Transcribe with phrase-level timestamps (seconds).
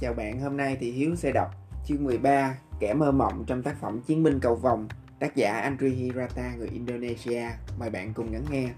[0.00, 1.50] Chào bạn, hôm nay thì Hiếu sẽ đọc
[1.84, 4.88] chương 13 Kẻ mơ mộng trong tác phẩm Chiến binh cầu vòng
[5.20, 7.42] tác giả Andri Hirata người Indonesia.
[7.78, 8.68] Mời bạn cùng lắng nghe.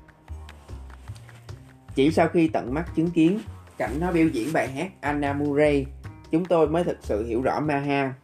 [1.94, 3.38] Chỉ sau khi tận mắt chứng kiến
[3.78, 5.86] cảnh nó biểu diễn bài hát Anna Murray,
[6.30, 8.14] chúng tôi mới thực sự hiểu rõ Maha.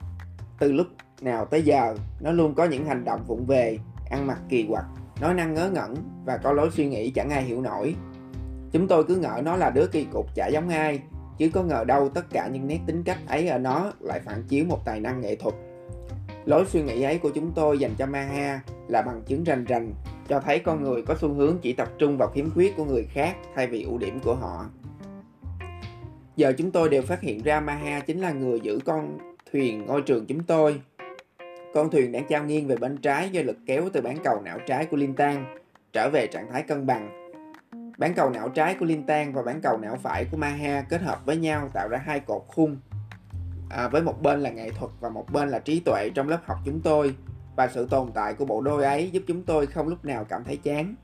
[0.59, 0.87] Từ lúc
[1.21, 3.79] nào tới giờ, nó luôn có những hành động vụng về,
[4.11, 4.85] ăn mặc kỳ quặc,
[5.21, 7.95] nói năng ngớ ngẩn và có lối suy nghĩ chẳng ai hiểu nổi.
[8.73, 11.01] Chúng tôi cứ ngỡ nó là đứa kỳ cục chả giống ai,
[11.39, 14.43] chứ có ngờ đâu tất cả những nét tính cách ấy ở nó lại phản
[14.49, 15.55] chiếu một tài năng nghệ thuật.
[16.45, 19.93] Lối suy nghĩ ấy của chúng tôi dành cho Maha là bằng chứng rành rành,
[20.29, 23.05] cho thấy con người có xu hướng chỉ tập trung vào khiếm khuyết của người
[23.05, 24.67] khác thay vì ưu điểm của họ.
[26.37, 29.19] Giờ chúng tôi đều phát hiện ra Maha chính là người giữ con
[29.53, 30.81] thuyền ngôi trường chúng tôi.
[31.75, 34.59] Con thuyền đang trao nghiêng về bên trái do lực kéo từ bán cầu não
[34.67, 35.57] trái của Linh Tan
[35.93, 37.26] trở về trạng thái cân bằng
[37.99, 41.03] Bán cầu não trái của Linh Tan và bán cầu não phải của Maha kết
[41.03, 42.77] hợp với nhau tạo ra hai cột khung.
[43.71, 46.41] À, với một bên là nghệ thuật và một bên là trí tuệ trong lớp
[46.45, 47.15] học chúng tôi
[47.57, 50.45] và sự tồn tại của bộ đôi ấy giúp chúng tôi không lúc nào cảm
[50.45, 50.95] thấy chán.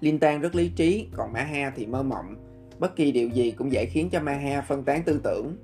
[0.00, 2.34] Linh Tan rất lý trí, còn Maha thì mơ mộng.
[2.78, 5.56] Bất kỳ điều gì cũng dễ khiến cho Maha phân tán tư tưởng.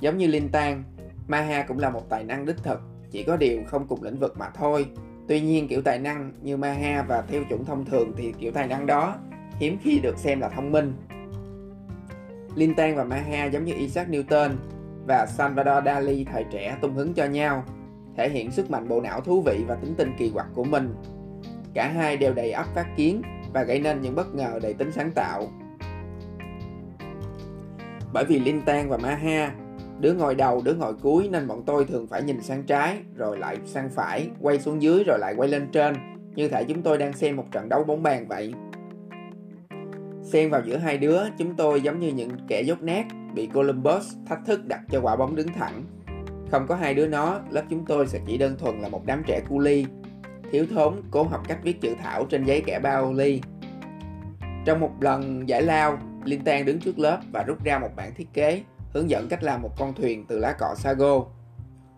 [0.00, 0.84] Giống như Linh Tan,
[1.28, 2.80] Maha cũng là một tài năng đích thực,
[3.10, 4.86] chỉ có điều không cùng lĩnh vực mà thôi.
[5.28, 8.68] Tuy nhiên kiểu tài năng như Maha và theo chuẩn thông thường thì kiểu tài
[8.68, 9.16] năng đó
[9.58, 10.92] hiếm khi được xem là thông minh.
[12.54, 14.50] Lintan và Maha giống như Isaac Newton
[15.06, 17.64] và Salvador Dali thời trẻ tung hứng cho nhau,
[18.16, 20.94] thể hiện sức mạnh bộ não thú vị và tính tình kỳ quặc của mình.
[21.74, 24.92] Cả hai đều đầy ắp phát kiến và gây nên những bất ngờ đầy tính
[24.92, 25.46] sáng tạo.
[28.12, 29.54] Bởi vì Lintan và Maha
[30.00, 33.38] Đứa ngồi đầu, đứa ngồi cuối nên bọn tôi thường phải nhìn sang trái, rồi
[33.38, 35.94] lại sang phải, quay xuống dưới rồi lại quay lên trên,
[36.34, 38.54] như thể chúng tôi đang xem một trận đấu bóng bàn vậy.
[40.22, 44.14] Xen vào giữa hai đứa, chúng tôi giống như những kẻ dốt nát, bị Columbus
[44.26, 45.82] thách thức đặt cho quả bóng đứng thẳng.
[46.50, 49.22] Không có hai đứa nó, lớp chúng tôi sẽ chỉ đơn thuần là một đám
[49.26, 49.86] trẻ cu ly,
[50.52, 53.40] thiếu thốn cố học cách viết chữ thảo trên giấy kẻ bao ly.
[54.64, 58.14] Trong một lần giải lao, Linh Tan đứng trước lớp và rút ra một bản
[58.14, 58.62] thiết kế
[58.94, 61.24] hướng dẫn cách làm một con thuyền từ lá cọ sago.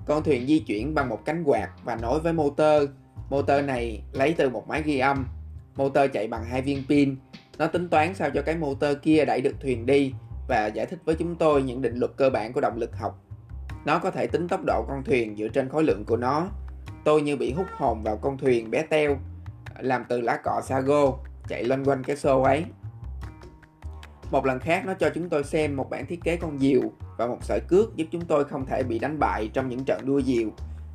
[0.07, 2.91] Con thuyền di chuyển bằng một cánh quạt và nối với motor.
[3.31, 5.27] Motor này lấy từ một máy ghi âm.
[5.77, 7.17] Motor chạy bằng hai viên pin.
[7.59, 10.13] Nó tính toán sao cho cái motor kia đẩy được thuyền đi
[10.49, 13.23] và giải thích với chúng tôi những định luật cơ bản của động lực học.
[13.85, 16.49] Nó có thể tính tốc độ con thuyền dựa trên khối lượng của nó.
[17.05, 19.17] Tôi như bị hút hồn vào con thuyền bé teo,
[19.79, 21.13] làm từ lá cọ sago
[21.49, 22.65] chạy loanh quanh cái xô ấy.
[24.31, 26.81] Một lần khác nó cho chúng tôi xem một bản thiết kế con diều
[27.19, 30.01] và một sợi cước giúp chúng tôi không thể bị đánh bại trong những trận
[30.07, 30.49] đua diều.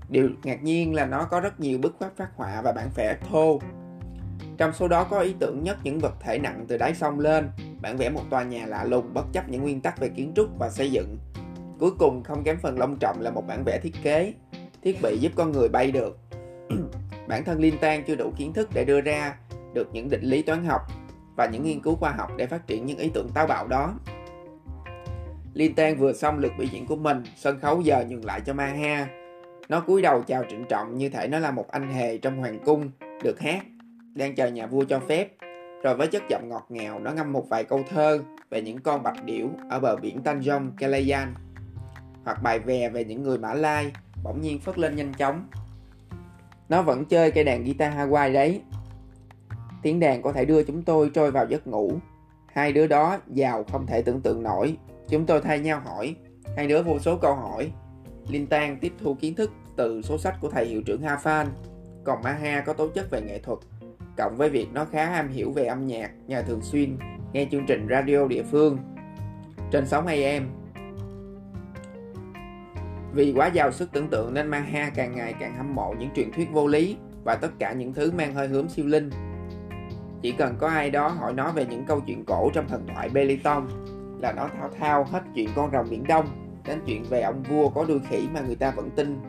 [0.10, 3.18] Điều ngạc nhiên là nó có rất nhiều bức pháp phát họa và bản vẽ
[3.30, 3.60] thô.
[4.58, 7.50] Trong số đó có ý tưởng nhất những vật thể nặng từ đáy sông lên,
[7.82, 10.48] bản vẽ một tòa nhà lạ lùng bất chấp những nguyên tắc về kiến trúc
[10.60, 11.18] và xây dựng.
[11.80, 14.34] Cuối cùng không kém phần long trọng là một bản vẽ thiết kế,
[14.84, 16.20] thiết bị giúp con người bay được.
[17.28, 19.36] Bản thân Linh Tan chưa đủ kiến thức để đưa ra
[19.74, 20.82] được những định lý toán học
[21.36, 23.94] và những nghiên cứu khoa học để phát triển những ý tưởng táo bạo đó.
[25.54, 28.54] Liên Tan vừa xong lượt biểu diễn của mình, sân khấu giờ nhường lại cho
[28.54, 29.08] Maha.
[29.70, 32.60] Nó cúi đầu chào trịnh trọng như thể nó là một anh hề trong hoàng
[32.66, 32.92] cung,
[33.24, 33.64] được hát,
[34.16, 35.28] đang chờ nhà vua cho phép.
[35.84, 38.20] Rồi với chất giọng ngọt ngào, nó ngâm một vài câu thơ
[38.50, 41.34] về những con bạch điểu ở bờ biển Tanjong, Kalayan.
[42.26, 43.92] Hoặc bài vè về những người Mã Lai,
[44.24, 45.48] bỗng nhiên phất lên nhanh chóng.
[46.70, 48.62] Nó vẫn chơi cây đàn guitar Hawaii đấy,
[49.82, 51.94] Tiếng đàn có thể đưa chúng tôi trôi vào giấc ngủ.
[52.54, 54.78] Hai đứa đó giàu không thể tưởng tượng nổi.
[55.10, 56.16] Chúng tôi thay nhau hỏi.
[56.58, 57.72] Hai đứa vô số câu hỏi.
[58.30, 61.48] Linh Tan tiếp thu kiến thức từ số sách của thầy hiệu trưởng Ha Phan.
[62.04, 63.60] Còn Maha có tố chất về nghệ thuật.
[64.18, 66.98] Cộng với việc nó khá am hiểu về âm nhạc nhờ thường xuyên
[67.34, 68.78] nghe chương trình radio địa phương.
[69.72, 70.50] Trên sóng AM,
[73.14, 76.32] vì quá giàu sức tưởng tượng nên Maha càng ngày càng hâm mộ những truyền
[76.32, 79.10] thuyết vô lý và tất cả những thứ mang hơi hướng siêu linh.
[80.22, 83.10] Chỉ cần có ai đó hỏi nó về những câu chuyện cổ trong thần thoại
[83.10, 83.68] Beliton
[84.22, 86.26] là nó thao thao hết chuyện con rồng biển Đông
[86.66, 89.20] đến chuyện về ông vua có đuôi khỉ mà người ta vẫn tin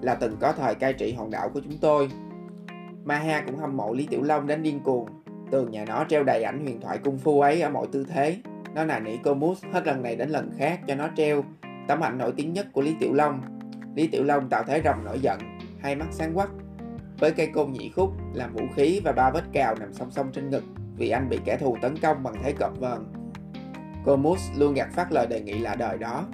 [0.00, 2.08] là từng có thời cai trị hòn đảo của chúng tôi.
[3.04, 5.08] Maha cũng hâm mộ Lý Tiểu Long đến điên cuồng.
[5.50, 8.36] Tường nhà nó treo đầy ảnh huyền thoại cung phu ấy ở mọi tư thế.
[8.74, 11.44] Nó nài nỉ cô mút hết lần này đến lần khác cho nó treo
[11.88, 13.40] tấm ảnh nổi tiếng nhất của Lý Tiểu Long.
[13.94, 15.38] Lý Tiểu Long tạo thế rồng nổi giận,
[15.80, 16.50] hai mắt sáng quắc,
[17.18, 20.30] với cây côn nhị khúc làm vũ khí và ba vết cào nằm song song
[20.32, 20.64] trên ngực
[20.96, 23.04] vì anh bị kẻ thù tấn công bằng thế cọp vờn.
[24.04, 26.24] Comus luôn gạt phát lời đề nghị lạ đời đó.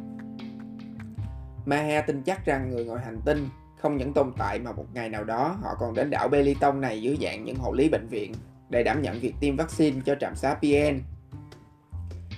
[1.66, 3.48] Maha tin chắc rằng người ngoài hành tinh
[3.78, 7.02] không những tồn tại mà một ngày nào đó họ còn đến đảo Beliton này
[7.02, 8.34] dưới dạng những hộ lý bệnh viện
[8.70, 11.00] để đảm nhận việc tiêm vaccine cho trạm xá PN.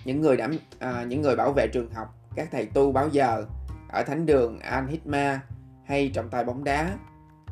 [0.05, 3.45] Những người đảm à, những người bảo vệ trường học các thầy tu báo giờ
[3.89, 4.85] ở thánh đường Al
[5.85, 6.97] hay trọng tài bóng đá.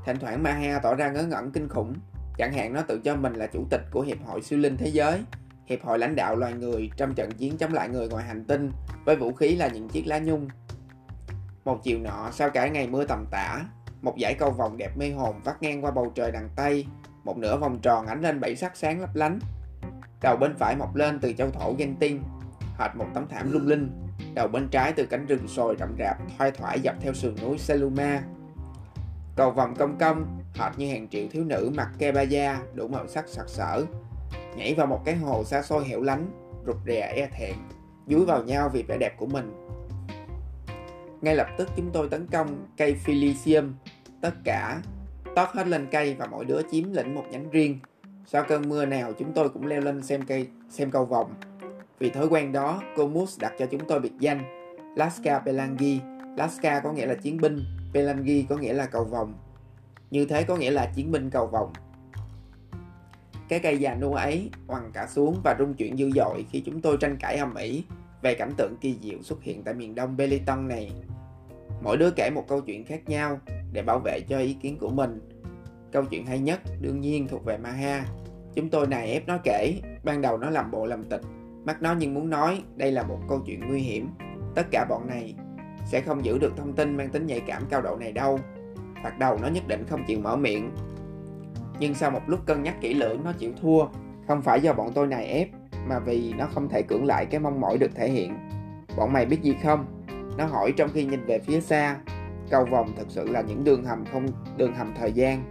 [0.05, 1.95] Thỉnh thoảng Maha tỏ ra ngớ ngẩn kinh khủng,
[2.39, 4.89] chẳng hạn nó tự cho mình là chủ tịch của Hiệp hội Siêu Linh Thế
[4.89, 5.21] Giới,
[5.67, 8.71] Hiệp hội lãnh đạo loài người trong trận chiến chống lại người ngoài hành tinh
[9.05, 10.49] với vũ khí là những chiếc lá nhung.
[11.65, 13.61] Một chiều nọ, sau cả ngày mưa tầm tã,
[14.03, 16.87] một dải cầu vòng đẹp mê hồn vắt ngang qua bầu trời đằng Tây,
[17.25, 19.39] một nửa vòng tròn ánh lên bảy sắc sáng lấp lánh.
[20.23, 22.23] Đầu bên phải mọc lên từ châu thổ ghen tiên,
[22.79, 23.91] hệt một tấm thảm lung linh.
[24.35, 27.59] Đầu bên trái từ cánh rừng sồi rậm rạp thoai thoải dọc theo sườn núi
[27.59, 28.23] Seluma.
[29.37, 33.29] Cầu vòng cong cong, hệt như hàng triệu thiếu nữ mặc kebaya đủ màu sắc
[33.29, 33.85] sặc sỡ,
[34.57, 36.31] nhảy vào một cái hồ xa xôi hẻo lánh,
[36.67, 37.55] rụt rè e thẹn,
[38.07, 39.53] dúi vào nhau vì vẻ đẹp của mình.
[41.21, 43.75] Ngay lập tức chúng tôi tấn công cây Philisium,
[44.21, 44.83] tất cả
[45.37, 47.79] tót hết lên cây và mỗi đứa chiếm lĩnh một nhánh riêng.
[48.27, 51.35] Sau cơn mưa nào chúng tôi cũng leo lên xem cây xem cầu vòng.
[51.99, 54.41] Vì thói quen đó, cô Moose đặt cho chúng tôi biệt danh
[54.97, 56.01] Laska Pelangi.
[56.37, 57.65] Laska có nghĩa là chiến binh,
[57.95, 59.35] Pelangi có nghĩa là cầu vòng.
[60.11, 61.73] Như thế có nghĩa là chiến binh cầu vòng.
[63.49, 66.81] Cái cây già nua ấy quằn cả xuống và rung chuyển dữ dội khi chúng
[66.81, 67.85] tôi tranh cãi hầm ĩ
[68.23, 70.91] về cảnh tượng kỳ diệu xuất hiện tại miền đông Beliton này.
[71.83, 73.41] Mỗi đứa kể một câu chuyện khác nhau
[73.73, 75.21] để bảo vệ cho ý kiến của mình.
[75.93, 78.07] Câu chuyện hay nhất đương nhiên thuộc về Maha.
[78.55, 81.21] Chúng tôi nài ép nó kể, ban đầu nó làm bộ làm tịch,
[81.65, 84.09] mắt nó nhưng muốn nói đây là một câu chuyện nguy hiểm.
[84.55, 85.35] Tất cả bọn này
[85.85, 88.39] sẽ không giữ được thông tin mang tính nhạy cảm cao độ này đâu.
[89.03, 90.71] Thoạt đầu nó nhất định không chịu mở miệng.
[91.81, 93.85] Nhưng sau một lúc cân nhắc kỹ lưỡng nó chịu thua,
[94.29, 95.49] không phải do bọn tôi này ép,
[95.87, 98.37] mà vì nó không thể cưỡng lại cái mong mỏi được thể hiện.
[98.97, 99.87] Bọn mày biết gì không?
[100.39, 101.97] Nó hỏi trong khi nhìn về phía xa,
[102.51, 104.27] cầu vòng thực sự là những đường hầm không
[104.57, 105.45] đường hầm thời gian.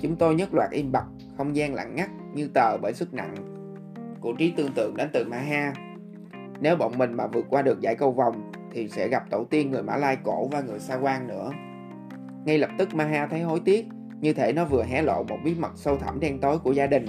[0.00, 1.04] Chúng tôi nhất loạt im bặt,
[1.36, 3.34] không gian lặng ngắt như tờ bởi sức nặng
[4.20, 5.72] của trí tưởng tượng đến từ Maha.
[6.60, 9.70] Nếu bọn mình mà vượt qua được giải cầu vòng thì sẽ gặp tổ tiên
[9.70, 11.52] người Mã Lai cổ và người Sa quan nữa.
[12.44, 13.86] Ngay lập tức Maha thấy hối tiếc,
[14.20, 16.86] như thể nó vừa hé lộ một bí mật sâu thẳm đen tối của gia
[16.86, 17.06] đình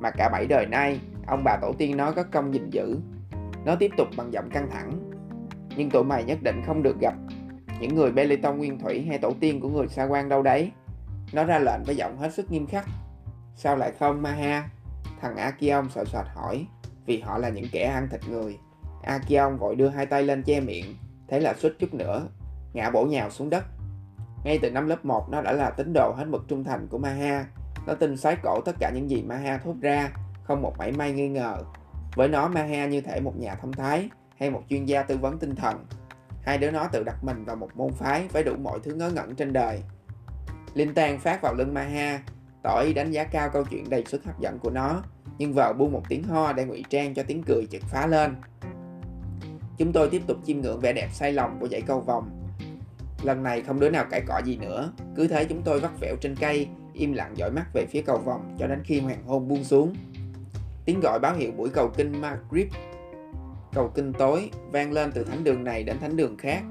[0.00, 2.98] mà cả bảy đời nay ông bà tổ tiên nó có công gìn giữ.
[3.64, 4.92] Nó tiếp tục bằng giọng căng thẳng.
[5.76, 7.14] Nhưng tụi mày nhất định không được gặp
[7.80, 10.70] những người Beliton nguyên thủy hay tổ tiên của người Sa quan đâu đấy.
[11.32, 12.86] Nó ra lệnh với giọng hết sức nghiêm khắc.
[13.56, 14.68] Sao lại không Maha?
[15.20, 16.66] Thằng Akion sợ sệt hỏi,
[17.06, 18.58] vì họ là những kẻ ăn thịt người.
[19.06, 20.96] Akion vội đưa hai tay lên che miệng,
[21.28, 22.28] thế là suýt chút nữa,
[22.72, 23.64] ngã bổ nhào xuống đất.
[24.44, 26.98] Ngay từ năm lớp 1 nó đã là tín đồ hết mực trung thành của
[26.98, 27.46] Maha.
[27.86, 30.10] Nó tin sái cổ tất cả những gì Maha thốt ra,
[30.44, 31.56] không một mảy may nghi ngờ.
[32.14, 34.08] Với nó Maha như thể một nhà thông thái
[34.38, 35.86] hay một chuyên gia tư vấn tinh thần.
[36.42, 39.10] Hai đứa nó tự đặt mình vào một môn phái với đủ mọi thứ ngớ
[39.10, 39.82] ngẩn trên đời.
[40.74, 42.22] Linh Tan phát vào lưng Maha,
[42.62, 45.02] tỏ ý đánh giá cao câu chuyện đầy sức hấp dẫn của nó,
[45.38, 48.34] nhưng vợ buông một tiếng ho để ngụy trang cho tiếng cười chực phá lên.
[49.78, 52.30] Chúng tôi tiếp tục chiêm ngưỡng vẻ đẹp say lòng của dãy cầu vòng.
[53.22, 56.16] Lần này không đứa nào cãi cọ gì nữa, cứ thế chúng tôi vắt vẻo
[56.20, 59.48] trên cây, im lặng dõi mắt về phía cầu vòng cho đến khi hoàng hôn
[59.48, 59.94] buông xuống.
[60.84, 62.66] Tiếng gọi báo hiệu buổi cầu kinh Maghrib
[63.76, 66.62] cầu kinh tối vang lên từ thánh đường này đến thánh đường khác.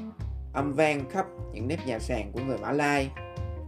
[0.54, 3.10] Âm vang khắp những nếp nhà sàn của người Mã Lai.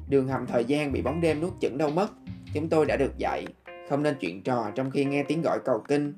[0.09, 2.07] Đường hầm thời gian bị bóng đêm nuốt chửng đâu mất.
[2.53, 3.45] Chúng tôi đã được dạy
[3.89, 6.13] không nên chuyện trò trong khi nghe tiếng gọi cầu kinh.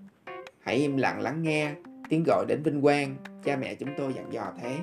[0.60, 1.74] Hãy im lặng lắng nghe
[2.10, 4.78] tiếng gọi đến vinh quang cha mẹ chúng tôi dặn dò thế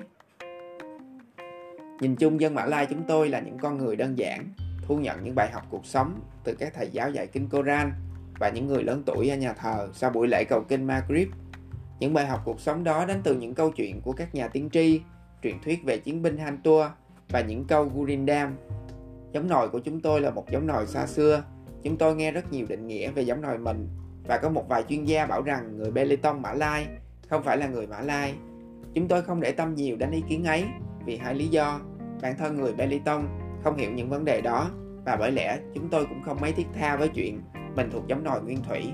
[2.00, 4.48] nhìn chung dân Mã Lai chúng tôi là những con người đơn giản
[4.82, 7.92] thu nhận những bài học cuộc sống từ các thầy giáo dạy kinh Koran
[8.38, 11.28] và những người lớn tuổi ở nhà thờ sau buổi lễ cầu kinh Maghrib
[11.98, 14.70] những bài học cuộc sống đó đến từ những câu chuyện của các nhà tiên
[14.72, 15.00] tri,
[15.42, 16.90] truyền thuyết về chiến binh Hantua
[17.28, 18.56] và những câu Gurindam.
[19.32, 21.42] Giống nòi của chúng tôi là một giống nòi xa xưa.
[21.82, 23.88] Chúng tôi nghe rất nhiều định nghĩa về giống nòi mình
[24.24, 26.86] và có một vài chuyên gia bảo rằng người Beliton Mã Lai
[27.28, 28.34] không phải là người Mã Lai.
[28.94, 30.64] Chúng tôi không để tâm nhiều đến ý kiến ấy
[31.04, 31.80] vì hai lý do.
[32.22, 33.26] Bản thân người Beliton
[33.64, 34.70] không hiểu những vấn đề đó
[35.04, 37.40] và bởi lẽ chúng tôi cũng không mấy thiết tha với chuyện
[37.76, 38.92] mình thuộc giống nòi nguyên thủy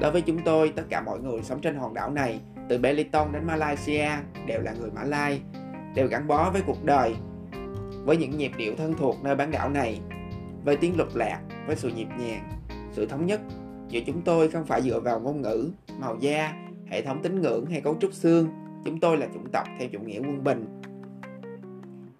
[0.00, 3.32] Đối với chúng tôi, tất cả mọi người sống trên hòn đảo này, từ Beliton
[3.32, 4.08] đến Malaysia,
[4.46, 5.40] đều là người Mã Lai,
[5.94, 7.14] đều gắn bó với cuộc đời,
[8.04, 10.00] với những nhịp điệu thân thuộc nơi bán đảo này,
[10.64, 12.50] với tiếng lục lạc, với sự nhịp nhàng,
[12.92, 13.40] sự thống nhất
[13.88, 16.52] giữa chúng tôi không phải dựa vào ngôn ngữ, màu da,
[16.90, 18.48] hệ thống tín ngưỡng hay cấu trúc xương.
[18.84, 20.80] Chúng tôi là chủng tộc theo chủ nghĩa quân bình.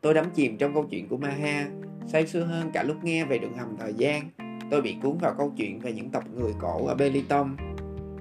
[0.01, 1.69] Tôi đắm chìm trong câu chuyện của Maha,
[2.07, 4.31] say sưa hơn cả lúc nghe về đường hầm thời gian.
[4.71, 7.57] Tôi bị cuốn vào câu chuyện về những tộc người cổ ở Beliton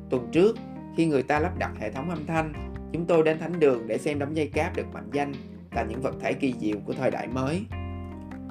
[0.10, 0.58] Tuần trước,
[0.98, 2.54] khi người ta lắp đặt hệ thống âm thanh,
[2.94, 5.34] chúng tôi đến thánh đường để xem đống dây cáp được mệnh danh
[5.72, 7.62] là những vật thể kỳ diệu của thời đại mới.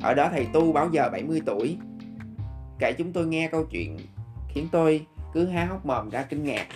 [0.02, 1.76] Ở đó thầy tu báo giờ 70 tuổi.
[2.78, 3.96] Kể chúng tôi nghe câu chuyện
[4.48, 6.66] khiến tôi cứ há hốc mồm ra kinh ngạc.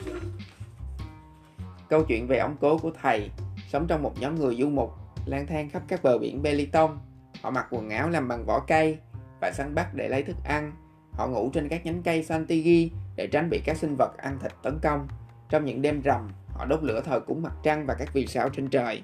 [1.93, 3.31] Câu chuyện về ông cố của thầy
[3.69, 4.91] sống trong một nhóm người du mục,
[5.27, 6.99] lang thang khắp các bờ biển Beliton.
[7.43, 8.99] Họ mặc quần áo làm bằng vỏ cây
[9.41, 10.73] và săn bắt để lấy thức ăn.
[11.13, 14.53] Họ ngủ trên các nhánh cây Santigi để tránh bị các sinh vật ăn thịt
[14.63, 15.09] tấn công.
[15.49, 18.49] Trong những đêm rằm, họ đốt lửa thờ cúng mặt trăng và các vì sao
[18.49, 19.03] trên trời.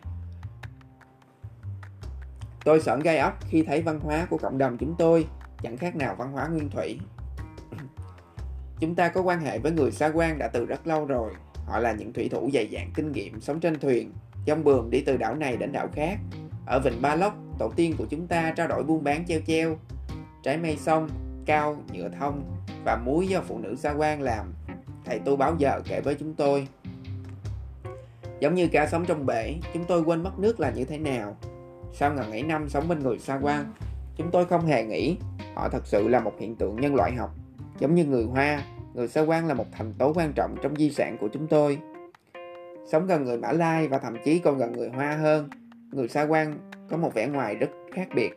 [2.64, 5.26] Tôi sởn gai ốc khi thấy văn hóa của cộng đồng chúng tôi
[5.62, 7.00] chẳng khác nào văn hóa nguyên thủy.
[8.80, 11.30] Chúng ta có quan hệ với người xa quan đã từ rất lâu rồi.
[11.68, 14.12] Họ là những thủy thủ dày dạn kinh nghiệm sống trên thuyền,
[14.46, 16.18] dông bườm đi từ đảo này đến đảo khác.
[16.66, 19.76] Ở vịnh Ba Lốc, tổ tiên của chúng ta trao đổi buôn bán treo treo,
[20.42, 21.08] trái mây sông,
[21.46, 22.42] cao, nhựa thông
[22.84, 24.54] và muối do phụ nữ xa quan làm.
[25.04, 26.68] Thầy tu báo giờ kể với chúng tôi.
[28.40, 31.36] Giống như cá sống trong bể, chúng tôi quên mất nước là như thế nào.
[31.92, 33.72] Sau ngần ấy năm sống bên người xa quan,
[34.16, 35.16] chúng tôi không hề nghĩ
[35.54, 37.34] họ thật sự là một hiện tượng nhân loại học.
[37.78, 38.62] Giống như người Hoa,
[38.98, 41.78] người Sa quan là một thành tố quan trọng trong di sản của chúng tôi.
[42.86, 45.48] Sống gần người Mã Lai và thậm chí còn gần người Hoa hơn,
[45.92, 48.30] người Sa quan có một vẻ ngoài rất khác biệt.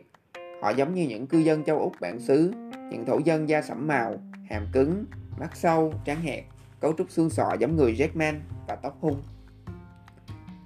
[0.62, 2.52] Họ giống như những cư dân châu Úc bản xứ,
[2.90, 4.14] những thổ dân da sẫm màu,
[4.50, 5.04] hàm cứng,
[5.40, 6.44] mắt sâu, trắng hẹp,
[6.80, 8.34] cấu trúc xương sọ giống người Jackman
[8.68, 9.22] và tóc hung.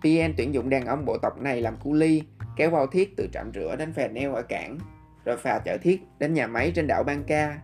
[0.00, 2.22] PN tuyển dụng đàn ông bộ tộc này làm cu ly,
[2.56, 4.78] kéo bao thiết từ trạm rửa đến phè neo ở cảng,
[5.24, 7.58] rồi phà chở thiết đến nhà máy trên đảo Bangka.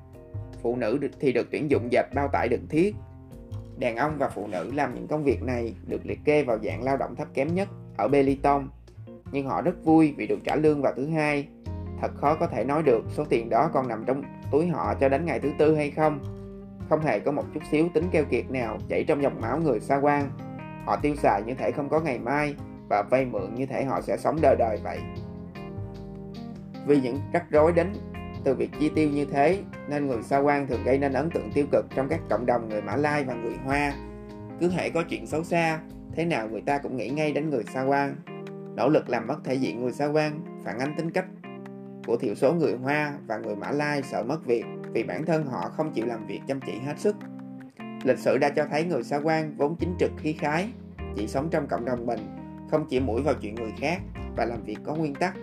[0.63, 2.95] Phụ nữ thì được tuyển dụng dệt bao tải đựng thiết.
[3.79, 6.83] Đàn ông và phụ nữ làm những công việc này được liệt kê vào dạng
[6.83, 8.69] lao động thấp kém nhất ở Beliton,
[9.33, 11.49] nhưng họ rất vui vì được trả lương vào thứ hai.
[12.01, 15.09] Thật khó có thể nói được số tiền đó còn nằm trong túi họ cho
[15.09, 16.19] đến ngày thứ tư hay không.
[16.89, 19.81] Không hề có một chút xíu tính keo kiệt nào chảy trong dòng máu người
[19.81, 20.31] xa quan.
[20.87, 22.55] Họ tiêu xài như thể không có ngày mai
[22.89, 24.99] và vay mượn như thể họ sẽ sống đời đời vậy.
[26.87, 27.93] Vì những rắc rối đến
[28.45, 31.51] từ việc chi tiêu như thế nên người xa quan thường gây nên ấn tượng
[31.55, 33.95] tiêu cực trong các cộng đồng người Mã Lai và người Hoa.
[34.61, 35.81] Cứ hễ có chuyện xấu xa,
[36.15, 38.17] thế nào người ta cũng nghĩ ngay đến người xa quan.
[38.77, 41.27] Nỗ lực làm mất thể diện người xa quan phản ánh tính cách
[42.07, 45.47] của thiểu số người Hoa và người Mã Lai sợ mất việc vì bản thân
[45.47, 47.17] họ không chịu làm việc chăm chỉ hết sức.
[48.03, 50.69] Lịch sử đã cho thấy người xa quan vốn chính trực khí khái,
[51.17, 52.21] chỉ sống trong cộng đồng mình,
[52.71, 54.01] không chỉ mũi vào chuyện người khác
[54.37, 55.35] và làm việc có nguyên tắc.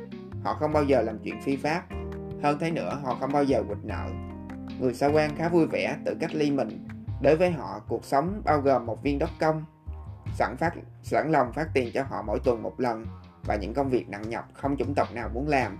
[0.43, 1.83] Họ không bao giờ làm chuyện phi pháp.
[2.43, 4.07] Hơn thế nữa, họ không bao giờ quỵt nợ.
[4.79, 6.87] Người xa quan khá vui vẻ tự cách ly mình.
[7.21, 9.65] Đối với họ, cuộc sống bao gồm một viên đất công,
[10.33, 13.05] sẵn phát sẵn lòng phát tiền cho họ mỗi tuần một lần
[13.45, 15.77] và những công việc nặng nhọc không chủng tộc nào muốn làm.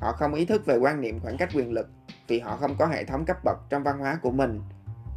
[0.00, 1.88] Họ không ý thức về quan niệm khoảng cách quyền lực
[2.28, 4.60] vì họ không có hệ thống cấp bậc trong văn hóa của mình.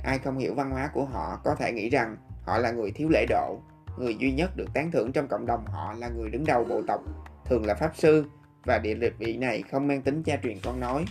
[0.04, 3.10] Ai không hiểu văn hóa của họ có thể nghĩ rằng họ là người thiếu
[3.12, 3.60] lễ độ.
[3.98, 6.82] Người duy nhất được tán thưởng trong cộng đồng họ là người đứng đầu bộ
[6.88, 7.02] tộc,
[7.46, 8.26] thường là pháp sư
[8.66, 11.06] và địa vị này không mang tính cha truyền con nói.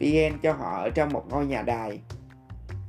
[0.00, 2.00] Pien cho họ ở trong một ngôi nhà đài.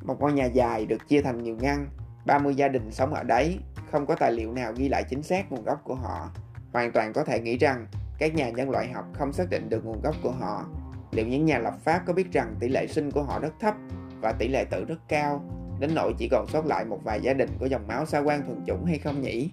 [0.01, 1.87] Một ngôi nhà dài được chia thành nhiều ngăn,
[2.25, 3.59] 30 gia đình sống ở đấy,
[3.91, 6.31] không có tài liệu nào ghi lại chính xác nguồn gốc của họ.
[6.73, 7.87] Hoàn toàn có thể nghĩ rằng
[8.17, 10.65] các nhà nhân loại học không xác định được nguồn gốc của họ.
[11.11, 13.75] Liệu những nhà lập pháp có biết rằng tỷ lệ sinh của họ rất thấp
[14.21, 15.43] và tỷ lệ tử rất cao,
[15.79, 18.45] đến nỗi chỉ còn sót lại một vài gia đình có dòng máu xa quan
[18.45, 19.51] thuần chủng hay không nhỉ?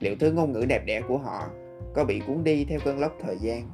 [0.00, 1.48] Liệu thứ ngôn ngữ đẹp đẽ của họ
[1.96, 3.70] có bị cuốn đi theo cơn lốc thời gian?